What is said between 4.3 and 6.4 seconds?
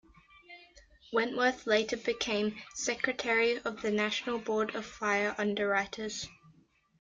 Board of Fire Underwriters.